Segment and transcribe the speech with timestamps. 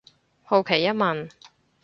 [0.41, 1.29] 好奇一問